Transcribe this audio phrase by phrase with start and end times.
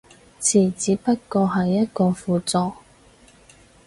[0.39, 2.73] 字只不過係一個輔助